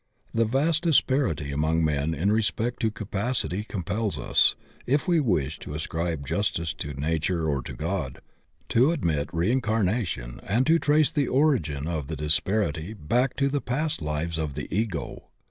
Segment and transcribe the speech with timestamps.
[0.33, 4.55] The vast disparity among men in respect to capacity compels us,
[4.87, 8.19] if we wish to ascribe justice to Nature or to God,
[8.69, 14.01] to admit reincarnation and to trace the origin of the disparity back to the past
[14.01, 15.27] lives of the Ego.